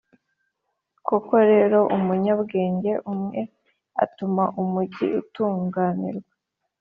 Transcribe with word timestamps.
Koko 1.07 1.35
rero, 1.51 1.79
umunyabwenge 1.97 2.91
umwe 3.13 3.41
atuma 4.03 4.43
umugi 4.61 5.07
utunganirwa, 5.21 6.31